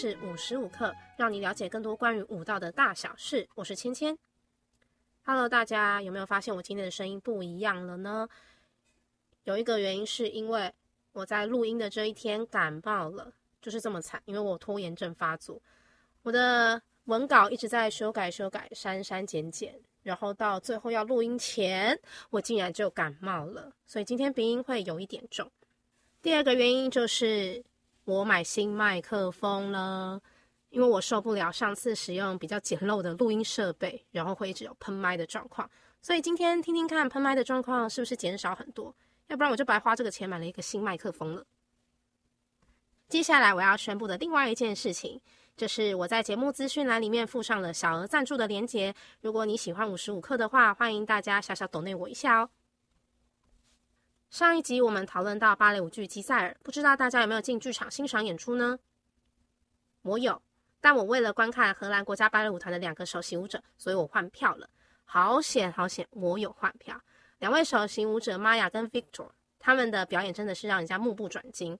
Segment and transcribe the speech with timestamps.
[0.00, 3.48] 是五十五课，让你了解更多关于舞蹈的大小事。
[3.56, 4.16] 我是芊芊。
[5.24, 8.28] Hello，大家有没有发现我今天的声音不一样了呢？
[9.42, 10.72] 有一个原因是因为
[11.10, 15.60] 我在录音的这一天感冒了，就是这么惨，因为我拖延症发作，
[16.22, 19.74] 我的文稿一直在修改、修改、删删减减，
[20.04, 21.98] 然后到最后要录音前，
[22.30, 25.50] 我竟然就感冒了，所以今天鼻音会有一点重。
[26.22, 27.64] 第二个原因就是
[28.14, 30.18] 我买新麦克风了，
[30.70, 41.44] 因为我受不了上次使用比较简陋的录音设备，然后会一直有喷麦的状况，所以今天听听看喷麦的状况是不是减少很多，要不然我就白花这个钱买了一个新麦克风了。
[43.08, 45.20] 接下来我要宣布的另外一件事情，
[45.54, 52.48] 就是我在节目资讯栏里面附上了小额赞助的链接，如果你喜欢五十五克的话，欢迎大家小小抖内我一下哦。
[54.30, 58.78] 上一集我们讨论到芭蕾舞剧《吉赛尔》，不知道大家有没有进剧场欣赏演出呢？
[60.02, 60.42] 我有，
[60.82, 64.68] 但我为了观看荷兰国家芭蕾舞团的两个首席舞者，所以我换票了。
[65.06, 67.00] 好险好险，我有换票。
[67.38, 71.78] 两位首席舞者玛雅跟 Victor，他们的表演真的是让人家目不转睛。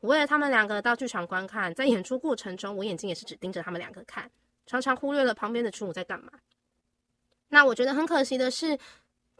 [0.00, 4.30] 我为了他们两个到剧场观看，在演出过程中，我眼睛也是只盯着他们两个看，
[4.64, 6.32] 常常忽略了旁边的群舞在干嘛。
[7.48, 8.78] 那我觉得很可惜的是。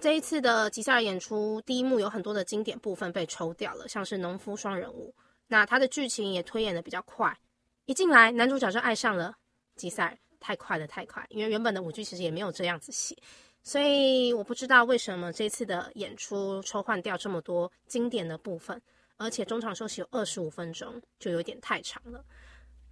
[0.00, 5.14] 这一次的吉赛尔演出，第一幕有很多的经典部分被抽掉了，像是农夫双人舞。
[5.46, 7.38] 那它的剧情也推演的比较快，
[7.84, 9.36] 一进来男主角就爱上了
[9.76, 11.26] 吉赛尔，太快了，太快！
[11.28, 13.14] 因为原本的舞剧其实也没有这样子写，
[13.62, 18.80] 所以我不知道为什么这次的演出抽换掉这么多经典的部分，
[19.18, 22.24] 而且中场休息有二十五分钟，就有点太长了，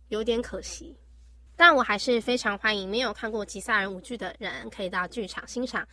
[0.09, 0.95] 有点可惜。
[1.57, 5.89] 但我还是非常欢迎没有看过吉赛尔舞剧的人，可以到剧场欣赏。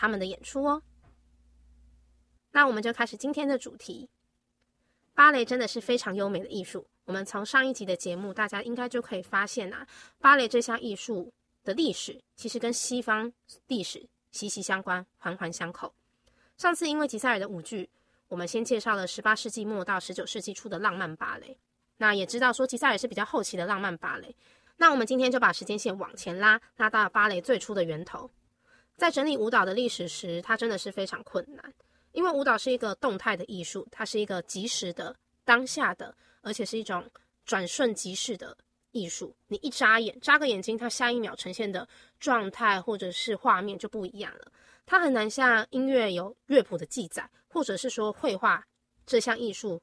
[0.00, 0.82] 他们的演出哦，
[2.52, 4.08] 那我们就开始今天的主题。
[5.12, 6.86] 芭蕾真的是非常优美的艺术。
[7.04, 9.86] 我们从上一集的节目，大家应该就可以发现啊，
[10.18, 11.30] 芭蕾这项艺术
[11.64, 13.30] 的历史其实跟西方
[13.66, 15.92] 历史息息相关，环环相扣。
[16.56, 17.90] 上次因为吉赛尔的舞剧，
[18.28, 21.58] 我们先介绍了十八世纪末到十九世纪初的浪漫芭蕾，
[21.98, 24.34] 那也知道说吉赛尔是比较后期的浪漫芭蕾。
[24.78, 28.30] 那我们今天就把时间线往前拉，拉到芭蕾最初的源头。
[29.00, 31.72] 在整理舞蹈的历史时，它真的是非常困难，
[32.12, 37.10] 因为舞蹈是一个动态的艺术，它是一个即时的、当下的，而且是一种
[37.46, 38.54] 转瞬即逝的
[38.90, 39.34] 艺术。
[39.48, 44.52] 你一眨眼，眨个眼睛，它下一秒呈现的状态或者是画面就不一样了。
[44.84, 48.62] 它很难像音乐有乐谱的记载，或者是说绘画
[49.06, 49.80] 这项艺术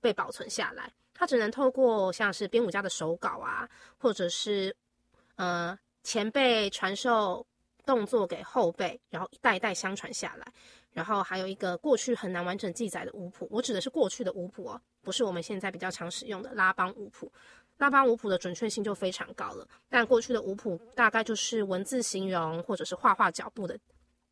[0.00, 4.74] 被保存下来，它只能透过像是编舞家的手稿啊，或者是
[5.36, 7.46] 呃前辈传授。
[7.86, 10.46] 动作给后辈，然后一代一代相传下来，
[10.92, 13.48] 然后还有一个过去很难完整记载的舞谱。
[13.50, 17.32] 我指的是过去的舞谱哦，不是我们现在比较常使用的拉邦舞谱。
[17.78, 23.78] 拉邦舞谱的准确性就非常高了，但过去的舞谱大概就是文字形容或者是画画脚步的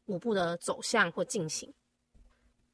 [0.07, 1.73] 舞步的走向或进行。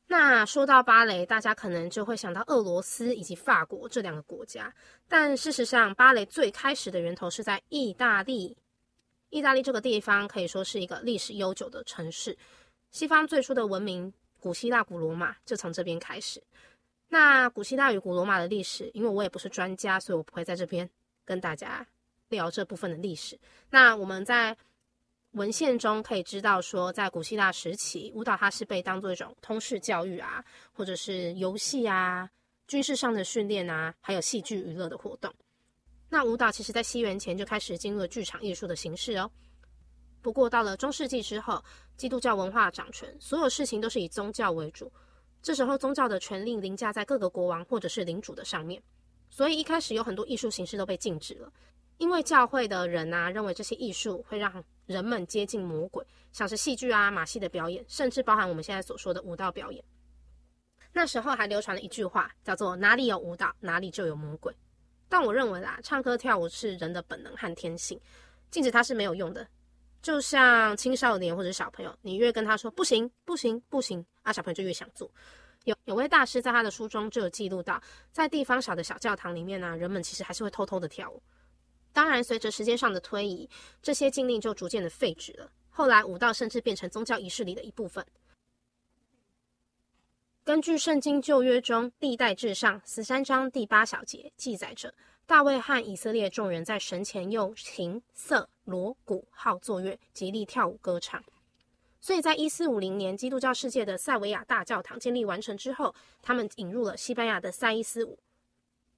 [0.06, 4.74] 那说到芭蕾，大家可能就会想到俄罗斯以及法国这两个国家，
[5.08, 8.56] 但事实上，芭蕾最开始的源头是在意大利。
[9.30, 12.36] 意大利这个地方可以说是一个历史悠久的城市，
[12.90, 16.42] 西方最初的文明古希腊、古罗马就从这边开始。
[17.08, 20.88] 那古希腊与古罗马的历史，因为我也不是专家，所以我不会在这边
[21.24, 21.86] 跟大家
[22.28, 23.38] 聊这部分的历史。
[23.70, 24.56] 那我们在
[25.32, 32.28] 文献中可以知道说，在古希腊时期，舞蹈它是被当做一种通识教育啊，或者是游戏啊、
[32.66, 35.32] 军事上的训练啊，还有戏剧娱乐的活动。
[36.12, 39.30] 那舞蹈其实，在西元前就开始进入了剧场艺术的形式哦。
[40.20, 41.64] 不过，到了中世纪之后，
[41.96, 44.92] 基督教文化掌权，所有事情都是以宗教为主。
[45.40, 48.82] 这时候，宗教的权力凌驾在各个国王或者是领主的上面，
[49.30, 51.50] 所以一开始有很多艺术形式都被禁止了。
[51.98, 59.82] 因为教会的人啊，认为这些艺术会让人们接近魔鬼，像是戏剧啊、马戏的表演，甚至包含我们现在所说的舞蹈表演。
[60.92, 64.52] 那时候还流传了一句话，叫做“哪里有舞蹈，哪里就有魔鬼”。
[65.10, 68.00] 但我认为啦，唱歌跳舞是人的本能和天性，
[68.50, 69.46] 禁止它是没有用的。
[70.00, 75.10] 就像青少年或者小朋友，你越跟他说不行、不行、不行，啊，小朋友就越想做。
[75.64, 81.20] 有有位大师在他的书中就有记录到，在地方小的小教堂里面呢，人们其实还是会偷偷的跳舞。
[81.92, 83.50] 当然，随着时间上的推移，
[83.82, 85.50] 这些禁令就逐渐的废止了。
[85.70, 88.06] 后来，舞蹈甚至变成宗教仪式里的一部分。
[90.50, 94.92] 根据《圣经旧约》中历代至上十三章第八小节记载着，
[95.24, 101.22] 大卫和以色列众人在神前用琴、瑟、锣、鼓号作乐，极力跳舞歌唱。
[102.00, 108.18] 所以在一四五零年，基督教世界的塞维亚大教堂建立完成之后，他们引入了西班牙的塞伊斯舞。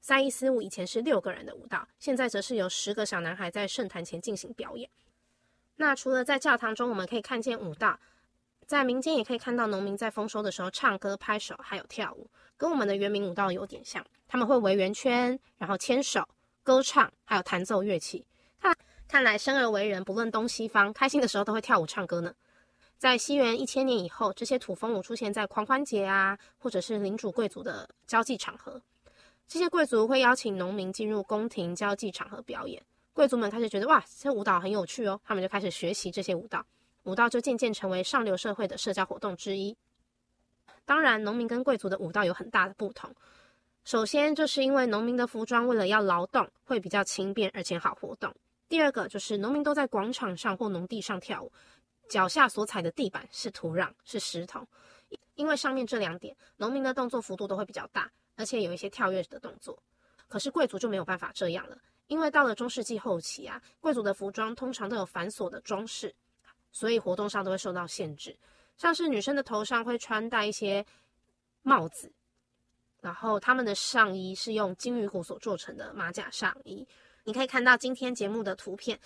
[0.01, 4.89] 赛伊斯舞以前是六个人的舞蹈，现在则是由十个小男孩在圣坛前进行表演。
[5.77, 8.01] 那除了在教堂中我们可以看见舞蹈，
[8.73, 12.27] 在民间也可以看到农民在丰收的时候唱歌、拍手，还有跳舞，
[12.57, 14.03] 跟我们的原民舞蹈有点像。
[14.27, 16.27] 他们会围圆圈，然后牵手、
[16.63, 18.25] 歌唱，还有弹奏乐器。
[18.59, 18.75] 看，
[19.07, 22.35] 看来生而为人，不论东西方，开心的时候都会跳舞唱歌呢。
[22.97, 28.81] 在西元一千年以后，这些土风舞出现在狂欢节啊，或者是领主贵族的交际场合。
[29.47, 32.83] 这些贵族会邀请农民进入宫廷交际场合表演，
[33.13, 36.65] 贵族们开始觉得哇，这舞蹈很有趣哦，他们就开始学习这些舞蹈，
[37.05, 39.77] 舞蹈就渐渐成为上流社会的社交活动之一。
[40.85, 43.15] 当然，农民跟贵族的舞蹈有很大的不同。
[43.85, 48.35] 首先，就是因为农民的服装为了要劳动，会比较轻便而且好活动。
[48.69, 51.53] 第二个就是农民都在广场上或农地上跳舞，
[52.09, 54.67] 脚下所踩的地板是土壤，是石头。
[55.35, 58.11] 因为上面这两点，农民的动作幅度都会比较大。
[58.35, 59.79] 而且有一些跳跃的动作，
[60.27, 61.77] 可是贵族就没有办法这样了，
[62.07, 66.13] 因为到了中世纪后期啊，贵族的服装通常都有繁琐的装饰，
[66.73, 68.37] 所以活动上都会受到限制。
[68.77, 70.85] 像是女生的头上会穿戴一些
[71.63, 72.11] 帽子，
[73.01, 76.85] 然后他们的上衣是用金鱼骨所做成的马甲上衣。
[77.25, 78.99] 你可以看到今天节目的图片，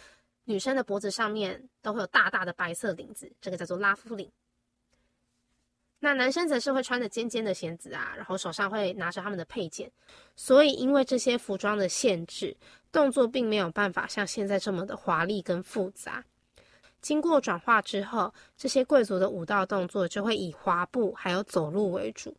[0.45, 4.31] 女生的脖子上面都会有大大的白色领子，这个叫做拉夫领。
[5.99, 9.91] 那男生则是会穿着尖尖的鞋子啊，然后手上会拿着他们的配件，
[10.37, 12.57] 所以因为这些服装的限制，
[12.93, 16.25] 动作并没有办法像现在这么的华丽跟复杂。
[17.07, 22.37] 经过转化之后，这些贵族的舞蹈动作就会以滑步还有走路为主，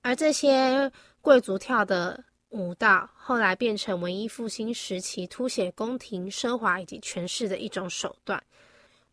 [0.00, 8.40] 而这些贵族跳的舞蹈后来变成文艺复兴时期凸显宫廷奢华以及权势的一种手段。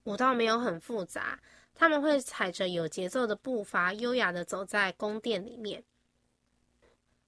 [0.04, 1.40] 舞蹈没有很复杂。
[1.74, 5.84] 他们会踩着有节奏的步伐，优雅的走在宫殿里面，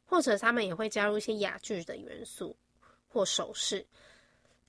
[0.05, 2.55] 或者他们也会加入一些哑剧的元素
[3.07, 3.83] 或手势。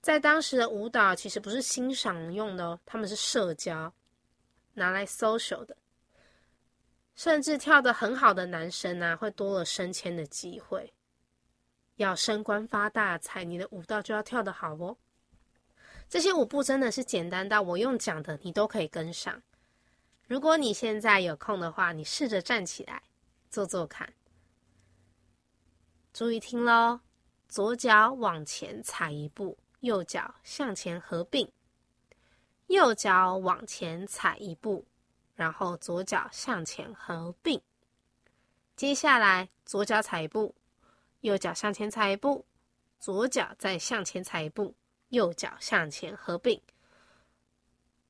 [0.01, 3.93] 在当时的舞蹈其实不是欣赏用的哦，他们是社交，
[4.75, 5.77] 拿来 social 的。
[7.15, 10.95] 甚至跳得很好的男生啊，会多了升迁的机会。
[11.97, 14.97] 要升官发大财，你的舞蹈就要跳得好哦。
[16.09, 19.43] 这些舞步真的是简单到我用讲的，你都可以跟上。
[20.29, 23.03] 如果你现在有空的话，你试着站起来
[23.51, 24.13] 做做看。
[26.13, 27.01] 注意听喽，
[27.49, 31.47] 左脚往前踩一步，右脚向前合并；
[32.67, 34.85] 右脚往前踩一步，
[35.35, 37.61] 然后左脚向前合并。
[38.77, 40.55] 接下来，左脚踩一步，
[41.21, 42.45] 右脚向前踩一步，
[42.99, 44.75] 左脚再向前踩一步，
[45.09, 46.61] 右脚向前合并。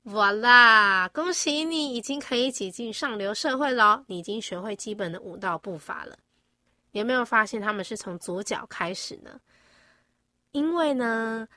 [0.03, 1.07] 哇啦！
[1.09, 6.17] 恭喜你已经可以挤进上流社会了，你已经学会基本的舞蹈步伐了。
[6.91, 9.39] 有没有发现他们是从左脚开始呢？
[10.51, 11.47] 因为呢，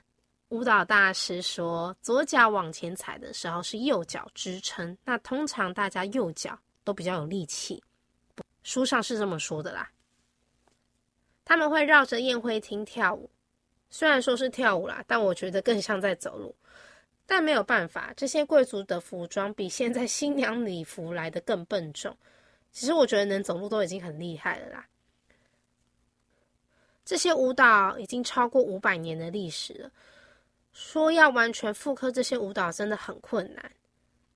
[0.53, 7.83] 舞蹈大师说，左脚往前踩的时候是右脚支撑，那通常大家右脚都比较有力气。
[8.63, 9.91] 书上是这么说的啦。
[11.43, 13.31] 他们会绕着宴会厅跳舞，
[13.89, 16.55] 虽然说是跳舞啦，但我觉得更像在走路。
[17.25, 22.15] 但没有办法，这些贵族的服装比现在新娘礼服来的更笨重。
[22.73, 24.87] 其实我觉得能走路都已经很厉害了啦。
[27.07, 29.91] 这些舞蹈已经超过五百年的历史了，
[30.73, 33.73] 说要完全复刻这些舞蹈真的很困难。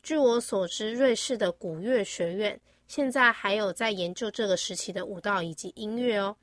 [0.02, 6.36] 据我所知，瑞士的古乐学院现在还有在研究这个时期的舞蹈以及音乐哦。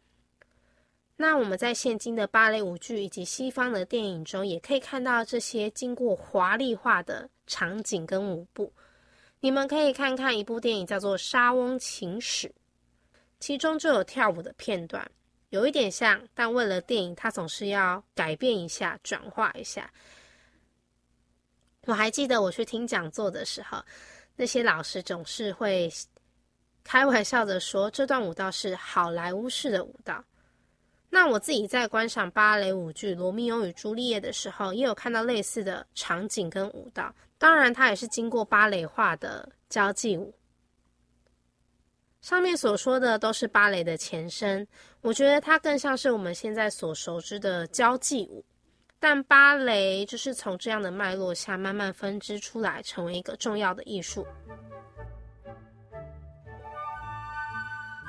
[1.16, 8.74] 那我们在现今的芭蕾舞剧以及西方的电影中，也可以看到这些经过华丽化的场景跟舞步。
[9.40, 12.48] 你们可以看看一部电影叫做《莎翁情史》，
[13.40, 15.10] 其中就有跳舞的片段，
[15.54, 19.88] 有一点像，但为了电影，他总是要改变一下、转化一下。
[21.86, 23.78] 我还记得我去听讲座的时候，
[24.36, 25.94] 那些老师总是会
[26.84, 30.26] 开玩笑的说，这段舞蹈是好莱坞式的舞蹈。
[31.12, 37.14] 那我自己在观赏芭蕾舞剧《罗密欧与朱丽叶》的时候，也有看到类似的场景跟舞蹈。
[37.38, 40.34] 当然，它也是经过芭蕾化的交际舞。
[42.24, 44.66] 上面所说的都是芭蕾的前身，
[45.02, 48.46] 我觉得它更像是我们现在所熟知的交际舞。
[48.98, 54.26] 但芭蕾就是从这样的脉络下慢慢分支出来，成为一个重要的艺术。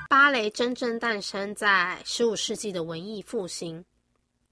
[0.08, 3.84] 芭蕾真正诞生在十五世纪的文艺复兴，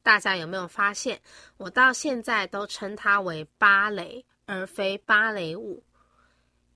[0.02, 1.21] 大家有没有发现？
[1.57, 5.85] 我到现在都称它为芭蕾，而非芭蕾舞，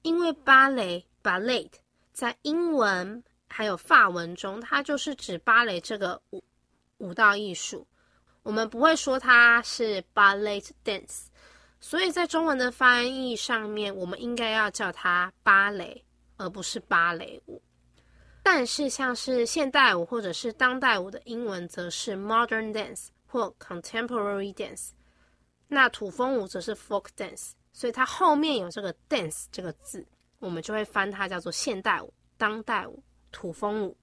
[0.02, 1.68] 因为芭蕾 （ballet）
[2.16, 6.42] 在英文、还有法文中，它就是指芭蕾这个舞
[6.96, 7.86] 舞蹈艺术。
[8.42, 11.26] 我们不会说它是 ballet dance，
[11.78, 16.02] 所以在中文的翻译上面，我们应该要叫它芭蕾，
[16.38, 17.60] 而不是芭蕾舞。
[18.42, 24.92] 但是像是现代舞或者是当代舞的英文，则是 modern dance 或 contemporary dance。
[25.68, 30.06] 那土风舞则是 folk dance，所以它后面有这个 dance 这个字，
[30.38, 33.02] 我们就会翻它叫做现代舞、当代舞、
[33.32, 33.96] 土风舞。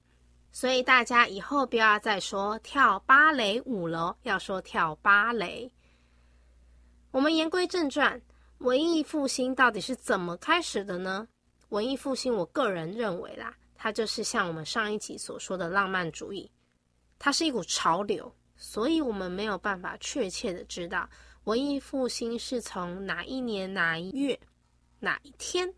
[0.51, 5.71] 所以大家以后不要再说跳芭蕾舞了，要说跳芭蕾。
[7.11, 8.21] 我们言归正传，
[8.59, 11.27] 文艺复兴到底是怎么开始的呢？
[11.69, 16.51] 文艺复兴，我个人认为啦，它就是像我们上一集所说的浪漫主义，
[17.17, 21.09] 它是一股潮流，所以我们没有办法确切的知道
[21.45, 24.39] 文艺复兴是从哪一年哪一月
[24.99, 25.73] 哪一天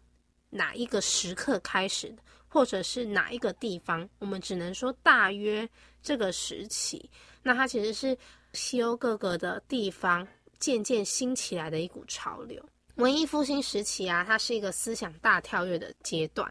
[0.49, 2.23] 哪一个时刻开始的。
[2.47, 5.67] 或者是哪一个地方，我们只能说大约
[6.01, 7.09] 这个时期。
[7.43, 8.17] 那它其实是
[8.53, 10.25] 西欧各个的地方
[10.57, 12.63] 渐渐兴起来的一股潮流。
[12.95, 16.49] 文艺复兴时期啊，它是一个思想大跳跃的阶段。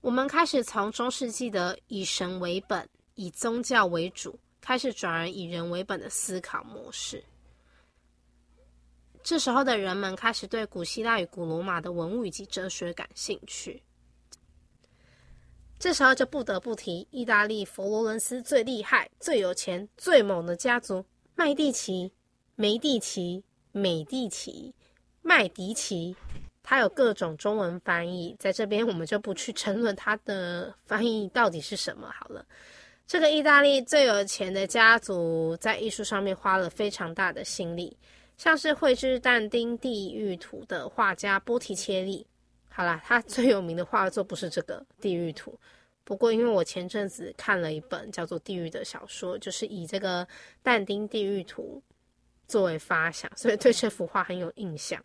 [0.00, 7.22] 我们开始从中世纪的以神为本、以宗教为主，开始转而以人为本的思考模式。
[9.22, 13.82] 这时候的人们开始对古希腊与古罗马的文物以及哲学感兴趣。
[15.78, 22.12] 这时候就不得不提意大利佛罗伦斯最厉害、最有钱、最猛的家族——麦蒂奇、
[22.54, 24.74] 梅蒂奇、美蒂奇、
[25.22, 26.14] 麦迪奇。
[26.64, 32.46] 它有各种中文翻译，在这边我们就不去争论它的翻译到底是什么好了。
[33.08, 37.96] 这个意大利最有钱的家族在艺术上面花了非常大的心力，
[38.42, 42.26] 像是绘制但丁地狱图的画家波提切利。
[42.68, 45.56] 好啦，他最有名的画作不是这个地狱图，
[46.02, 50.26] 不过因为我前阵子看了一本叫做《地狱》的小说，就是以这个
[50.60, 51.80] 但丁地狱图
[52.48, 55.00] 作为发想，所以对这幅画很有印象。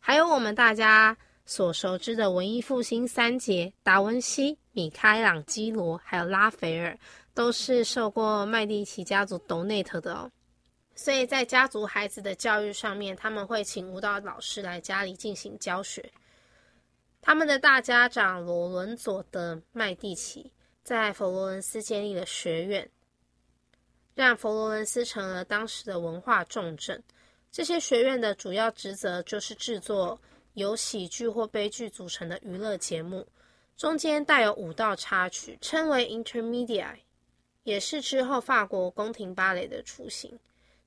[0.00, 6.98] 还有我们大家所熟知的文艺复兴三杰达文西、米开朗基罗还有拉斐尔，
[7.34, 10.28] 都是受过麦蒂奇家族 donate 的哦。
[11.00, 16.04] 所以在家族孩子的教育上面，他们会请舞蹈老师来家里进行教学。
[17.20, 20.52] 他们的大家长罗伦佐的麦蒂奇
[20.82, 22.90] 在佛罗伦斯建立了学院，
[24.16, 27.00] 让佛罗伦斯成了当时的文化重镇。
[27.52, 30.20] 这些学院的主要职责就是制作
[30.54, 33.24] 由喜剧或悲剧组成的娱乐节目，
[33.76, 36.88] 中间带有舞蹈插曲，称为 intermedia，
[37.62, 40.36] 也是之后法国宫廷芭蕾的雏形。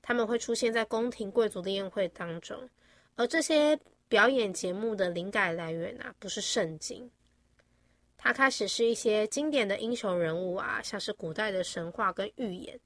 [0.02, 2.68] 他们会出现在宫廷贵族的宴会当中，
[3.14, 3.78] 而这些。
[4.08, 7.10] 表演节目的灵感来源啊，不是圣经，
[8.18, 12.78] 它开始是一些经典的英雄人物啊，像是古代的神话跟寓言，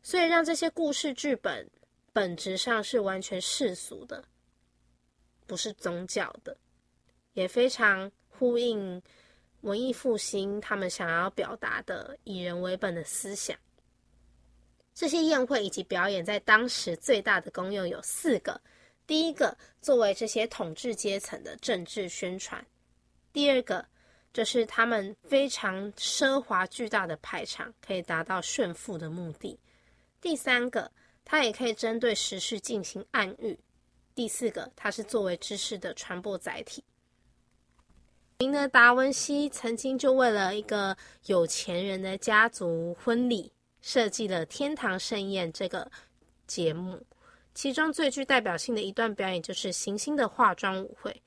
[0.00, 1.68] 所以让这些故事剧本
[2.12, 4.24] 本质上是完全世俗的，
[5.44, 6.56] 不是宗教的，
[7.32, 9.02] 也非常呼应
[9.62, 13.58] 文艺复兴他们想要表达的以人为本的思想。
[14.94, 18.60] 这些宴会以及表演在当时最大的功用有四个。
[19.06, 22.62] 第一个，作为这些统治阶层的政治宣传；
[23.32, 23.84] 第二个，
[24.32, 29.58] 就是他们非常奢华巨大的排场，可以达到炫富的目的；
[30.22, 30.90] 第三个，
[31.24, 33.54] 它也可以针对时事进行暗喻；
[34.14, 36.82] 第四个，它是作为知识的传播载体。
[38.38, 40.96] 您的达文西曾经就为了一个
[41.26, 43.52] 有钱人的家族婚礼，
[43.84, 45.90] 设计了《天堂盛宴》这个
[46.46, 47.04] 节目。
[47.54, 51.22] 其中最具代表性的一段表演就是行星的化妆舞会。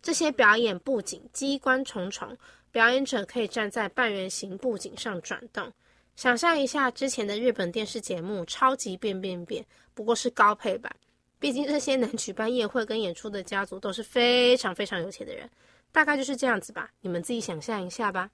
[0.00, 2.34] 这些表演布景机关重重，
[2.72, 5.70] 表演者可以站在半圆形布景上转动。
[6.16, 9.62] 想象一下之前的日本电视节目《超级变变变》，
[9.92, 10.90] 不过是高配版。
[11.38, 15.48] 毕竟这些能举办宴会跟演出的家族都是非常非常有钱的人，
[15.92, 16.90] 大概就是这样子吧。
[17.02, 18.30] 你们自己想象一下吧。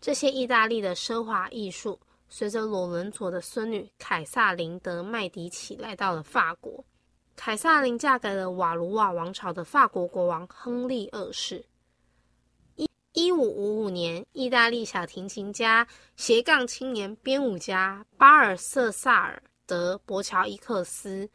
[0.00, 1.98] 这些意大利的奢华艺术。
[2.28, 6.84] 随着罗伦佐的孙女凯撒琳德麦迪奇来到了法国，
[7.36, 11.64] 凯撒琳嫁给了瓦卢瓦王朝的法国国王亨利二世。
[12.74, 15.86] 一一五五五年，意大利小提琴家、
[16.16, 21.30] 斜杠青年编舞家巴尔瑟萨尔德伯乔伊克斯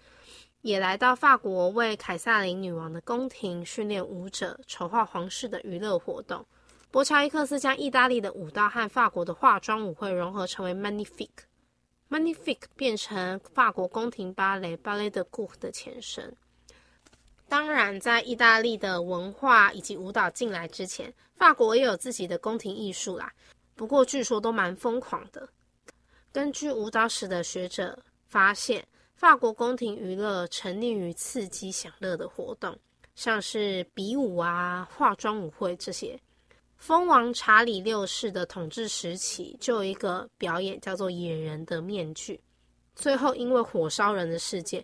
[0.60, 6.46] 也来到法国，为凯撒琳女王的宫廷训练舞者，筹划皇室的娱乐活动。
[6.92, 16.36] 博乔伊克斯将意大利的舞蹈和法国的化妆舞会融合，成为 Magnifique，Magnifique 变成法国宫廷芭蕾 Ballet de Cour 的前身。
[17.48, 23.32] 当然，在意大利的文化以及舞蹈进来之前，法国也有自己的宫廷艺术啦。
[23.74, 25.48] 不过据说都蛮疯狂的。
[26.34, 32.78] 根据舞蹈史的学者发现，法国宫廷娱乐沉溺于刺激享乐的活动，
[33.16, 36.20] 像是比武啊、化妆舞会这些。
[36.82, 42.42] 蜂王查理六世的统治时期，就有一个表演叫做“野人的面具”。
[42.96, 44.84] 最后，因为火烧人的事件，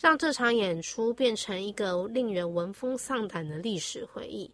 [0.00, 4.52] 让这场演出变成一个令人闻风丧胆的历史回忆。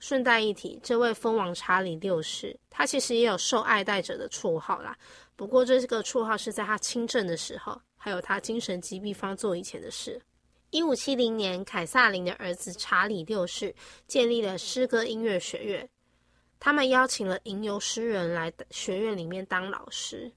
[0.00, 4.98] 顺带一提，这位蜂王查理六世，他其实也有受爱戴者的绰号啦。
[5.36, 10.20] 不过，这个绰号是在他亲政的时候，还有他精神疾病发作以前的事。
[10.70, 13.72] 一五七零年，凯撒琳的儿子查理六世
[14.08, 15.88] 建立了诗歌音乐学院。
[16.64, 20.32] 他们邀请了吟游诗人来学院里面当老师。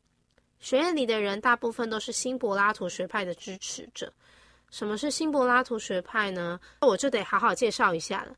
[0.59, 4.11] 学院里的人大部分都是新柏拉图学派的支持者。
[4.69, 6.59] 什么是新柏拉图学派呢？
[6.81, 8.35] 我就得好好介绍一下了。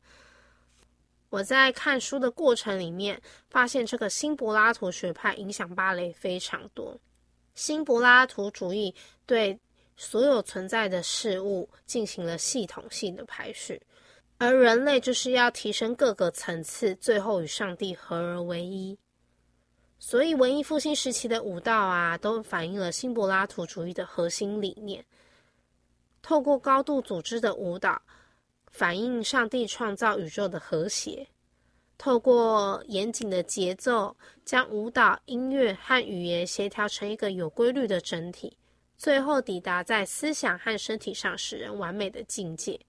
[1.30, 6.96] 我在看书的过程里面，发现这个新柏拉图学派影响芭蕾非常多。
[7.56, 8.94] 新柏拉图主义
[9.26, 9.58] 对
[9.96, 13.82] 所有存在的事物进行了系统性的排序。
[14.40, 18.98] 而人类就是要提升各个层次，最后与上帝合而为一。
[19.98, 25.04] 所以，文艺复兴时期的舞蹈啊，都反映了新柏拉图主义的核心理念。
[26.22, 28.00] 透过高度组织的舞蹈，
[28.72, 31.28] 反映上帝创造宇宙的和谐；
[31.98, 34.16] 透过严谨的节奏，
[34.46, 38.56] 将舞蹈、音乐和语言协调成一个有规律的整体，
[38.96, 42.80] 最后抵达在思想和身体上使人完美的境界。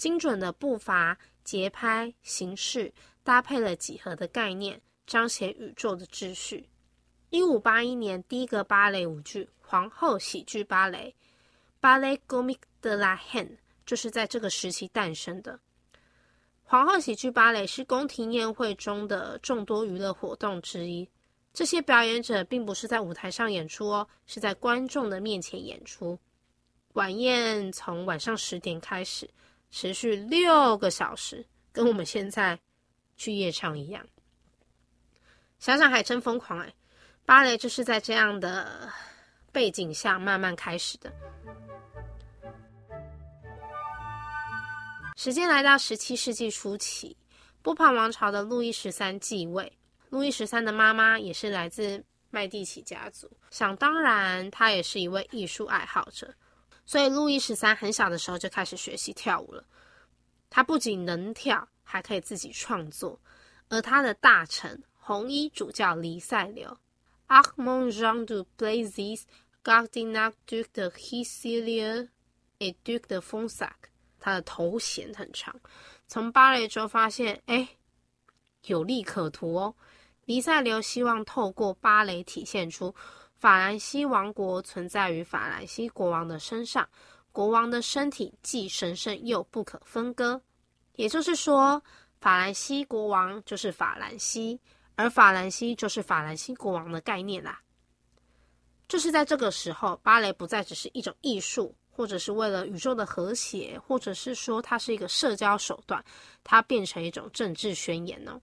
[0.00, 2.90] 精准的步伐、节拍、形式，
[3.22, 6.66] 搭配了几何的概念，彰显宇宙的秩序。
[7.28, 11.14] 一五八一年，第一个芭蕾舞剧《皇后喜剧芭蕾》
[11.86, 15.60] （Ballet Comique de la Reine） 就是在这个时期诞生的。
[16.62, 21.06] 皇后喜剧芭蕾是宫廷宴会中的众多娱乐活动之一。
[21.52, 26.18] 这些表演者并不是在舞台上演出哦，是在观众的面前演出。
[26.94, 29.28] 晚宴从晚上十点开始。
[29.70, 32.58] 持续六个小时，跟我们现在
[33.16, 34.04] 去夜场一样。
[35.58, 36.74] 想想还真疯狂哎！
[37.24, 38.90] 芭蕾就是在这样的
[39.52, 41.12] 背景下慢慢开始的。
[45.16, 47.16] 时间来到十七世纪初期，
[47.62, 49.70] 波旁王朝的路易十三继位。
[50.08, 56.34] 路易十三的妈妈也是来自麦地奇家族，想当然，她也是一位艺术爱好者。
[56.90, 59.64] 所以，路易十三很小的时候就开始学习跳舞了。
[60.48, 63.20] 他不仅能跳，还可以自己创作。
[63.68, 66.76] 而他的大臣红衣主教黎塞留
[67.28, 69.22] （Armand Jean de Blazes,
[69.62, 72.08] Cardinal Duc de h i s i l i e r
[72.58, 73.70] et Duc de Fonsac），
[74.18, 75.54] 他的头衔很长。
[76.08, 77.68] 从芭蕾中发现，哎，
[78.64, 79.76] 有利可图哦。
[80.24, 82.92] 黎塞留希望透过芭蕾体现出。
[83.40, 86.86] 法兰西王国存在于法兰西国王的身上，
[87.32, 90.38] 国王的身体既神圣又不可分割。
[90.96, 91.82] 也就是说，
[92.20, 94.60] 法兰西国王就是法兰西，
[94.94, 97.58] 而法兰西就是法兰西国王的概念啦。
[98.86, 106.04] 就是在这个时候，芭蕾不再只是一种艺术，或者是为了宇宙的和谐，或者是说它是一个社交手段，
[106.44, 108.38] 它变成一种政治宣言哦。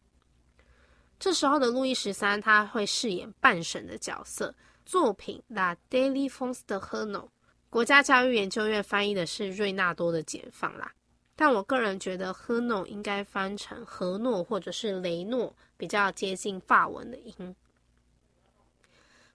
[1.19, 4.55] 这时候的路易十三，他会饰演半神的角色。
[4.87, 7.25] 作品《La Délivrance de Renaud》，
[7.69, 10.89] 国家教育研究院翻译的是瑞纳多的解放啦。
[11.35, 17.53] 但我个人觉得 Renaud 应该翻成何诺或者是雷诺，比较接近法文的音。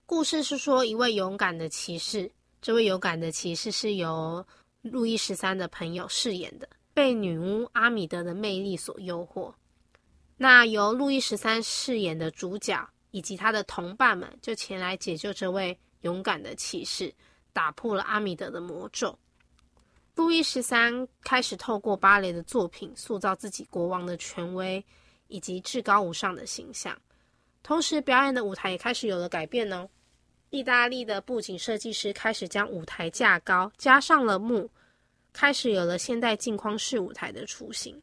[0.06, 2.30] 故事是说一位勇敢的骑士，
[2.62, 4.42] 这位勇敢的骑士是由
[4.80, 9.52] 路易十三的朋友饰演的，被女巫阿米德的魅力所诱惑。
[10.38, 12.88] 那由路易十三饰演的主角。
[13.12, 17.14] 以及他的同伴们就前来解救这位勇敢的骑士，
[17.52, 19.16] 打破了阿米德的魔咒。
[20.14, 24.84] 路易十三开始透过芭蕾的作品塑造自己国王的权威
[25.28, 26.94] 以及至高无上的形象，
[27.62, 29.88] 同时表演的舞台也开始有了改变呢。
[30.50, 34.68] 意大利的布景设计师开始将舞台架高，加上了幕，
[35.32, 37.98] 开始有了现代镜框式舞台的雏形。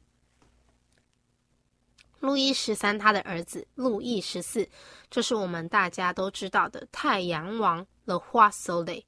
[2.19, 4.67] 路易十三，他的儿子路易十四，
[5.10, 9.03] 就是我们大家都知道的太阳王 The Roi Soleil。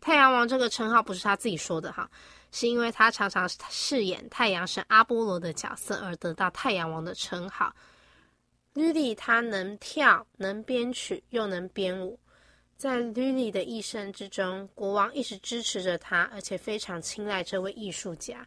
[0.00, 2.08] 太阳王这个称号不是他自己说的哈，
[2.52, 7.74] 是因为他常常饰演太阳神阿波罗的角色而得到太阳王的称号。
[8.74, 12.18] l 莉他能跳，能编曲，又能编舞。
[12.76, 18.46] 在 Lily 的一生之中，国王一直支持着他，而且非常青睐这位艺术家。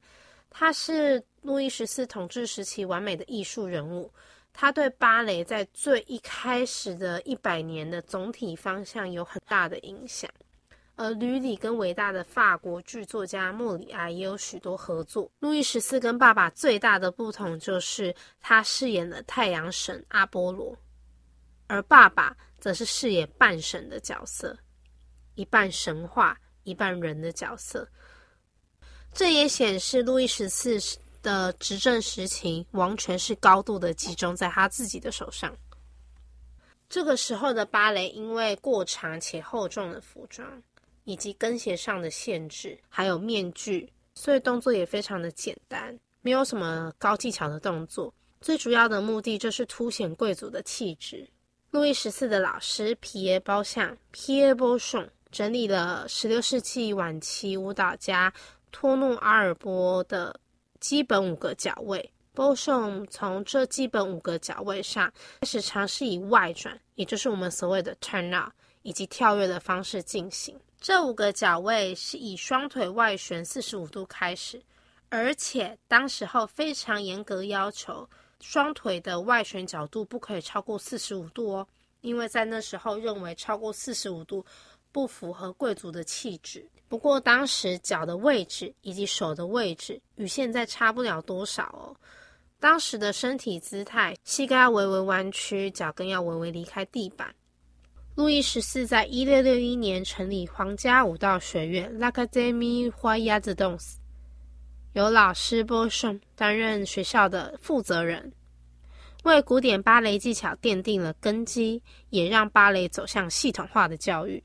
[0.52, 4.14] 他是路易十四统治时期完美的艺术人物。
[4.54, 10.30] 他对芭蕾在最一开始的一百年的总体方向有很大的影响。
[10.98, 15.32] 而吕里跟伟大的法国剧作家莫里埃也有许多合作。
[15.40, 20.78] 路易十四跟爸爸最大的不同就是他饰演了太阳神阿波罗，
[21.68, 24.56] 而爸爸则是饰演半神的角色，
[25.36, 27.88] 一半神话一半人的角色。
[29.14, 30.78] 这也显示路易十四
[31.22, 35.56] 的执政时期，王权是高度的集中在他自己的手上。
[36.90, 40.62] 这个时候的芭蕾，因为过长且厚重的服装，
[41.04, 48.14] 以及跟鞋上的限制，还有面具，所以动作也非常的简单，没有什么高技巧的动作。
[48.40, 51.30] 最主要的目的就是凸显贵族的气质。
[51.70, 54.80] 路易十四的老师皮耶包相 （Pierre b o
[55.32, 58.34] 整理了十六世纪晚期舞蹈家。
[58.72, 60.40] 托诺阿尔波的
[60.80, 70.60] 基本五个脚位，波颂从这基本五个脚位上开始尝试以外转，也就是我们所谓的 turn out 以及跳跃的方式进行。
[70.80, 74.60] 这五个脚位是以双腿外旋四十五度开始，
[75.10, 81.68] 而且当时候非常严格要求双腿的外旋角度不可以超过四十五度哦，
[82.02, 84.44] 因为在那时候认为超过四十五度
[84.92, 86.68] 不符合贵族的气质。
[86.92, 91.96] 不过当时脚的位置以及手的位置与现在差不了多少哦。
[92.60, 97.34] 当时的身体姿态，膝盖要微微弯曲，脚跟要微微离开地板。
[98.16, 103.94] 路易十四在一六六一年成立皇家舞蹈学院 （L'Académie Royale de Danse），
[104.92, 108.34] 由老师波圣担任学校的负责人，
[109.24, 114.44] 为古典芭蕾技巧奠定了根基，也让芭蕾走向系统化的教育。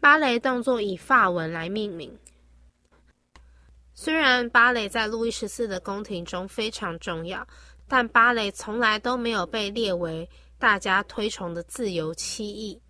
[0.00, 2.18] 芭蕾动作以法文来命名。
[3.92, 7.46] 虽然芭蕾在路易十四的宫廷中非常重要，
[7.86, 10.26] 但芭蕾从来都没有被列为
[10.58, 12.80] 大家推崇的自由七艺。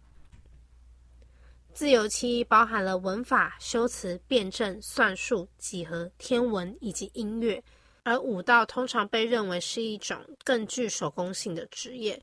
[1.72, 7.60] 自由七艺包含了文法、修辞、辩证、算术、几何、天文以及音乐，
[8.04, 12.22] 而舞蹈通常被认为是一种更具手工性的职业，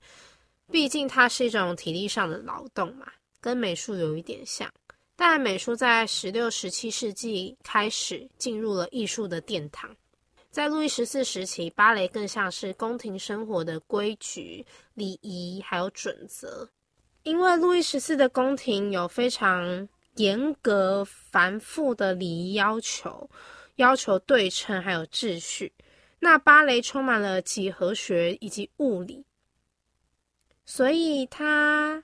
[0.71, 3.07] 毕竟它是一种体力上的劳动嘛。
[3.39, 4.71] 跟美术有一点像，
[5.15, 9.95] 但美术在十六、十七世纪开始进入了艺术的殿堂。
[10.49, 16.67] 在路易十四时期，芭蕾更像是宫廷生活的规矩、礼仪还有准则。
[17.23, 23.29] 因为路易十四的宫廷有非常严格、繁复的礼仪要求，
[23.75, 25.71] 要求对称还有秩序。
[26.19, 29.23] 那芭蕾充满了几何学以及物理，
[30.65, 32.03] 所以它。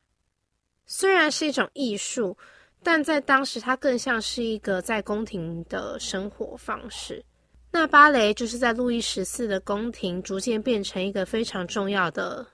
[0.85, 2.37] 虽然是一种艺术，
[2.83, 7.23] 但在当时它更像是一个在宫廷的生活方式。
[7.71, 12.45] 那芭蕾就是在路易十四的宫廷逐渐变成一个非常重要的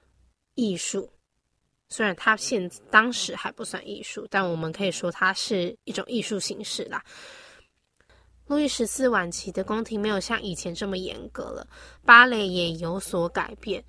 [0.56, 1.12] 艺术。
[1.90, 7.04] 虽然它现当时还不算艺术，但我们可以说它是一种艺术形式啦。
[8.46, 11.68] 路易十四晚期的宫廷没有像以前这么严格了，
[12.06, 13.84] 芭蕾也有所改变。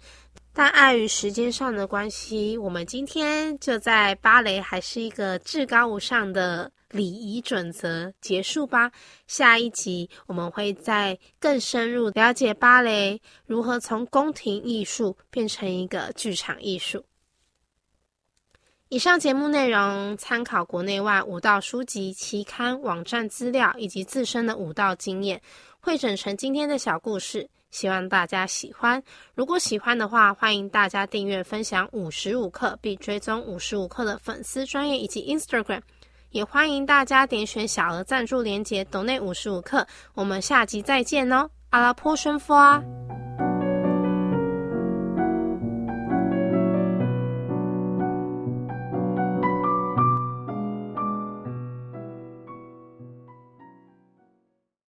[0.52, 8.90] 但碍于时间上的关系，我们今天就在芭蕾还是一个至高无上的礼仪准则结束吧。
[9.28, 17.04] 下一集我们会再更深入了解芭蕾如何从宫廷艺术变成一个剧场艺术。
[18.88, 25.40] 以上节目内容参考国内外舞蹈书籍、期刊、网站资料以及自身的舞蹈经验，
[25.78, 27.48] 汇整成今天的小故事。
[27.70, 29.02] 希望大家喜欢。
[29.34, 35.80] 如果喜欢的话，欢迎大家订阅、分享五十五课，并追踪五十五课的粉丝专业以及 Instagram。
[36.30, 39.86] 也欢迎大家点选小额赞助连结，抖内五十五课。
[40.14, 42.82] 我们下集再见哦，阿拉坡顺夫啊！